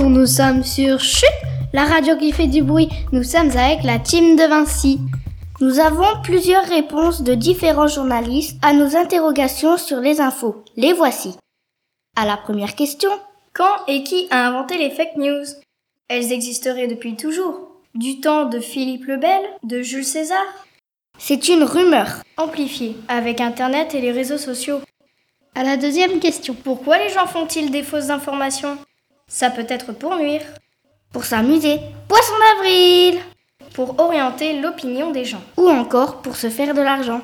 nous 0.00 0.26
sommes 0.26 0.64
sur 0.64 1.00
Chut, 1.00 1.28
la 1.72 1.84
radio 1.84 2.16
qui 2.16 2.32
fait 2.32 2.46
du 2.46 2.62
bruit. 2.62 2.88
Nous 3.12 3.22
sommes 3.22 3.50
avec 3.50 3.82
la 3.84 3.98
team 3.98 4.36
de 4.36 4.44
Vinci. 4.44 4.98
Nous 5.60 5.78
avons 5.78 6.20
plusieurs 6.22 6.64
réponses 6.64 7.22
de 7.22 7.34
différents 7.34 7.88
journalistes 7.88 8.56
à 8.62 8.72
nos 8.72 8.96
interrogations 8.96 9.76
sur 9.76 10.00
les 10.00 10.20
infos. 10.20 10.64
Les 10.76 10.92
voici. 10.92 11.36
À 12.16 12.26
la 12.26 12.36
première 12.36 12.74
question. 12.74 13.10
Quand 13.52 13.86
et 13.86 14.02
qui 14.02 14.26
a 14.30 14.48
inventé 14.48 14.78
les 14.78 14.90
fake 14.90 15.16
news? 15.16 15.44
Elles 16.08 16.32
existeraient 16.32 16.88
depuis 16.88 17.16
toujours? 17.16 17.68
Du 17.94 18.20
temps 18.20 18.46
de 18.46 18.58
Philippe 18.60 19.06
le 19.06 19.18
Bel, 19.18 19.42
de 19.62 19.82
Jules 19.82 20.04
César? 20.04 20.44
C'est 21.18 21.48
une 21.48 21.62
rumeur. 21.62 22.22
Amplifiée 22.38 22.96
avec 23.08 23.40
Internet 23.40 23.94
et 23.94 24.00
les 24.00 24.12
réseaux 24.12 24.38
sociaux. 24.38 24.80
À 25.54 25.62
la 25.62 25.76
deuxième 25.76 26.18
question. 26.18 26.56
Pourquoi 26.64 26.98
les 26.98 27.10
gens 27.10 27.26
font-ils 27.26 27.70
des 27.70 27.82
fausses 27.82 28.10
informations? 28.10 28.78
Ça 29.34 29.48
peut 29.48 29.64
être 29.70 29.92
pour 29.92 30.14
nuire. 30.16 30.42
Pour 31.10 31.24
s'amuser. 31.24 31.80
Poisson 32.06 32.34
d'avril 32.38 33.18
Pour 33.72 33.98
orienter 33.98 34.60
l'opinion 34.60 35.10
des 35.10 35.24
gens. 35.24 35.40
Ou 35.56 35.70
encore 35.70 36.20
pour 36.20 36.36
se 36.36 36.50
faire 36.50 36.74
de 36.74 36.82
l'argent. 36.82 37.22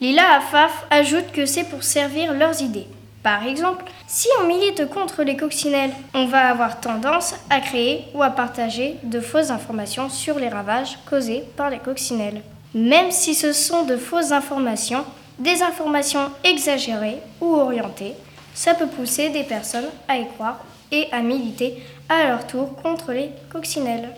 Lila 0.00 0.36
Afaf 0.36 0.86
ajoute 0.88 1.32
que 1.32 1.46
c'est 1.46 1.64
pour 1.64 1.82
servir 1.82 2.32
leurs 2.32 2.62
idées. 2.62 2.86
Par 3.24 3.44
exemple, 3.44 3.86
si 4.06 4.28
on 4.40 4.46
milite 4.46 4.88
contre 4.88 5.24
les 5.24 5.36
coccinelles, 5.36 5.90
on 6.14 6.26
va 6.26 6.48
avoir 6.48 6.80
tendance 6.80 7.34
à 7.50 7.60
créer 7.60 8.04
ou 8.14 8.22
à 8.22 8.30
partager 8.30 8.94
de 9.02 9.18
fausses 9.18 9.50
informations 9.50 10.08
sur 10.10 10.38
les 10.38 10.48
ravages 10.48 10.96
causés 11.10 11.42
par 11.56 11.70
les 11.70 11.80
coccinelles. 11.80 12.42
Même 12.72 13.10
si 13.10 13.34
ce 13.34 13.52
sont 13.52 13.82
de 13.82 13.96
fausses 13.96 14.30
informations, 14.30 15.04
des 15.40 15.64
informations 15.64 16.30
exagérées 16.44 17.18
ou 17.40 17.56
orientées, 17.56 18.14
ça 18.54 18.74
peut 18.74 18.86
pousser 18.86 19.30
des 19.30 19.44
personnes 19.44 19.88
à 20.08 20.18
y 20.18 20.26
croire 20.26 20.64
et 20.90 21.06
à 21.12 21.20
militer 21.20 21.82
à 22.08 22.28
leur 22.28 22.46
tour 22.46 22.74
contre 22.82 23.12
les 23.12 23.30
coccinelles. 23.52 24.08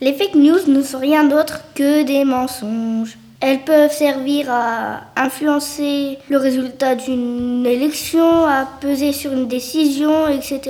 Les 0.00 0.12
fake 0.12 0.34
news 0.34 0.66
ne 0.66 0.82
sont 0.82 0.98
rien 0.98 1.24
d'autre 1.24 1.60
que 1.74 2.02
des 2.02 2.24
mensonges. 2.24 3.16
Elles 3.40 3.64
peuvent 3.64 3.92
servir 3.92 4.50
à 4.50 5.00
influencer 5.16 6.18
le 6.28 6.36
résultat 6.36 6.94
d'une 6.94 7.66
élection, 7.66 8.46
à 8.46 8.66
peser 8.80 9.12
sur 9.12 9.32
une 9.32 9.48
décision, 9.48 10.28
etc. 10.28 10.60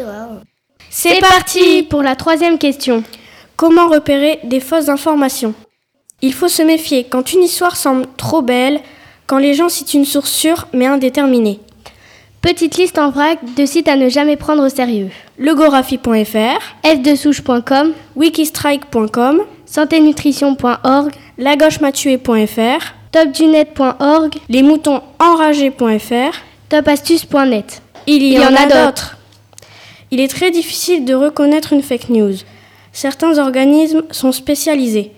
C'est 0.90 1.20
parti 1.20 1.82
pour 1.82 2.02
la 2.02 2.16
troisième 2.16 2.58
question. 2.58 3.05
Comment 3.56 3.88
repérer 3.88 4.40
des 4.44 4.60
fausses 4.60 4.88
informations? 4.88 5.55
Il 6.20 6.32
faut 6.32 6.48
se 6.48 6.62
méfier 6.62 7.05
quand 7.05 7.32
une 7.32 7.42
histoire 7.42 7.77
semble 7.77 8.06
trop 8.16 8.42
belle, 8.42 8.80
quand 9.27 9.38
les 9.38 9.55
gens 9.55 9.68
citent 9.68 9.94
une 9.94 10.05
source 10.05 10.30
sûre 10.30 10.68
mais 10.72 10.86
indéterminée. 10.86 11.60
Petite 12.42 12.76
liste 12.76 12.98
en 12.98 13.10
vrac 13.10 13.38
de 13.54 13.64
sites 13.64 13.86
à 13.86 13.94
ne 13.94 14.08
jamais 14.08 14.36
prendre 14.36 14.66
au 14.66 14.68
sérieux. 14.68 15.10
Legographie.fr, 15.38 16.60
f2souche.com, 16.84 17.92
wikistrike.com, 18.16 19.42
santénutrition.org, 19.64 21.12
lagauchemathué.fr, 21.38 22.94
topdunet.org, 23.12 24.34
lesmoutonsenragés.fr, 24.48 26.36
topastuce.net. 26.68 27.80
Il 28.08 28.24
y, 28.24 28.36
en, 28.40 28.56
a 28.56 28.66
d'autres. 28.66 29.18
Il 30.10 30.18
est 30.18 30.27
très 30.27 30.50
difficile 30.50 31.04
de 31.04 31.14
reconnaître 31.14 31.72
une 31.72 31.82
fake 31.82 32.08
news. 32.08 32.34
Certains 32.92 33.38
organismes 33.38 34.02
sont 34.10 34.32
spécialisés. 34.32 35.12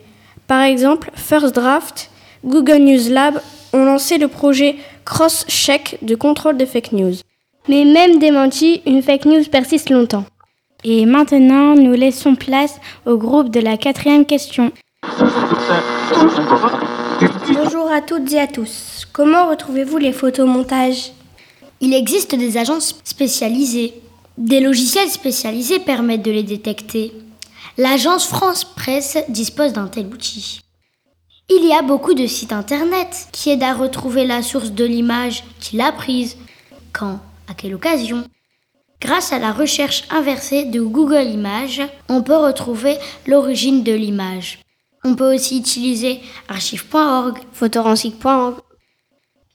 Par 0.46 0.60
exemple, 0.60 1.10
First 1.14 1.54
Draft, 1.54 2.10
Google 2.44 2.82
News 2.82 3.08
Lab 3.08 3.40
ont 3.72 3.86
lancé 3.86 4.18
le 4.18 4.28
projet 4.28 4.76
Cross-Check 5.04 5.98
de 6.02 6.14
contrôle 6.14 6.56
des 6.56 6.66
fake 6.66 6.92
news. 6.92 7.14
Mais 7.68 7.84
même 7.84 8.18
démenti, 8.18 8.82
une 8.86 9.02
fake 9.02 9.26
news 9.26 9.44
persiste 9.50 9.90
longtemps. 9.90 10.24
Et 10.84 11.06
maintenant, 11.06 11.74
nous 11.74 11.92
laissons 11.94 12.34
place 12.34 12.78
au 13.06 13.16
groupe 13.16 13.50
de 13.50 13.60
la 13.60 13.76
quatrième 13.76 14.26
question. 14.26 14.70
Bonjour 17.54 17.90
à 17.90 18.02
toutes 18.02 18.32
et 18.32 18.40
à 18.40 18.46
tous. 18.46 19.06
Comment 19.12 19.48
retrouvez-vous 19.48 19.98
les 19.98 20.12
photomontages 20.12 21.12
Il 21.80 21.94
existe 21.94 22.34
des 22.34 22.58
agences 22.58 23.00
spécialisées. 23.04 23.94
Des 24.36 24.60
logiciels 24.60 25.08
spécialisés 25.08 25.78
permettent 25.78 26.24
de 26.24 26.32
les 26.32 26.42
détecter. 26.42 27.12
L'agence 27.78 28.26
France 28.26 28.64
Presse 28.64 29.18
dispose 29.28 29.72
d'un 29.72 29.86
tel 29.86 30.06
outil. 30.06 30.63
Il 31.50 31.66
y 31.66 31.74
a 31.74 31.82
beaucoup 31.82 32.14
de 32.14 32.26
sites 32.26 32.52
internet 32.52 33.28
qui 33.30 33.50
aident 33.50 33.64
à 33.64 33.74
retrouver 33.74 34.26
la 34.26 34.42
source 34.42 34.70
de 34.70 34.84
l'image 34.84 35.44
qui 35.60 35.76
l'a 35.76 35.92
prise, 35.92 36.38
quand, 36.92 37.20
à 37.48 37.54
quelle 37.54 37.74
occasion. 37.74 38.24
Grâce 38.98 39.30
à 39.30 39.38
la 39.38 39.52
recherche 39.52 40.04
inversée 40.08 40.64
de 40.64 40.80
Google 40.80 41.28
Images, 41.28 41.82
on 42.08 42.22
peut 42.22 42.36
retrouver 42.36 42.96
l'origine 43.26 43.82
de 43.82 43.92
l'image. 43.92 44.60
On 45.04 45.14
peut 45.14 45.34
aussi 45.34 45.58
utiliser 45.58 46.20
archive.org, 46.48 47.36
photorancique.org. 47.52 48.56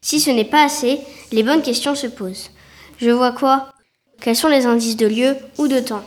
Si 0.01 0.19
ce 0.19 0.29
n'est 0.29 0.45
pas 0.45 0.63
assez, 0.63 1.00
les 1.31 1.41
bonnes 1.41 1.63
questions 1.63 1.95
se 1.95 2.06
posent. 2.06 2.51
Je 3.00 3.09
vois 3.09 3.31
quoi? 3.31 3.73
Quels 4.21 4.35
sont 4.35 4.47
les 4.47 4.67
indices 4.67 4.97
de 4.97 5.07
lieu 5.07 5.35
ou 5.57 5.67
de 5.67 5.79
temps? 5.79 6.03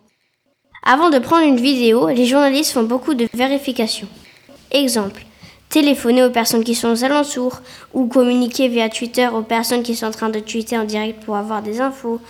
Avant 0.85 1.11
de 1.11 1.19
prendre 1.19 1.47
une 1.47 1.61
vidéo, 1.61 2.09
les 2.09 2.27
journalistes 2.27 2.73
font 2.73 2.85
beaucoup 2.85 3.15
de 3.15 3.29
vérifications. 3.35 4.09
Exemple, 4.71 5.25
téléphoner 5.73 6.23
aux 6.23 6.31
personnes 6.31 6.65
qui 6.65 6.75
sont 6.75 6.91
aux 6.91 7.03
alentours 7.03 7.61
ou 7.95 8.07
communiquer 8.07 8.69
via 8.69 8.91
Twitter 8.91 9.27
aux 9.29 9.43
personnes 9.43 9.83
qui 9.83 9.97
sont 9.97 10.07
en 10.07 10.11
train 10.11 10.29
de 10.29 10.39
tweeter 10.39 10.79
en 10.79 10.85
direct 10.85 11.25
pour 11.25 11.35
avoir 11.35 11.63
des 11.63 11.81
infos. 11.81 12.21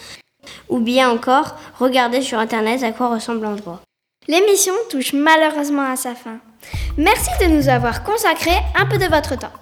Ou 0.69 0.78
bien 0.78 1.10
encore, 1.10 1.56
regarder 1.78 2.22
sur 2.22 2.38
Internet 2.38 2.84
à 2.84 2.92
quoi 2.92 3.12
ressemble 3.12 3.42
l'endroit. 3.42 3.81
L'émission 4.28 4.72
touche 4.88 5.12
malheureusement 5.12 5.91
à 5.91 5.97
sa 5.97 6.14
fin. 6.14 6.38
Merci 6.97 7.31
de 7.41 7.48
nous 7.48 7.69
avoir 7.69 8.04
consacré 8.04 8.52
un 8.78 8.86
peu 8.86 8.98
de 8.98 9.10
votre 9.10 9.36
temps. 9.36 9.52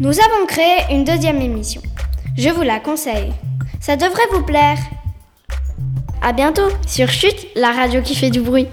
Nous 0.00 0.18
avons 0.18 0.46
créé 0.46 0.78
une 0.90 1.04
deuxième 1.04 1.42
émission. 1.42 1.82
Je 2.38 2.48
vous 2.48 2.62
la 2.62 2.80
conseille. 2.80 3.34
Ça 3.80 3.96
devrait 3.96 4.28
vous 4.32 4.44
plaire. 4.44 4.78
À 6.22 6.32
bientôt 6.32 6.68
sur 6.86 7.10
Chute, 7.10 7.48
la 7.54 7.72
radio 7.72 8.00
qui 8.00 8.14
fait 8.14 8.30
du 8.30 8.40
bruit. 8.40 8.68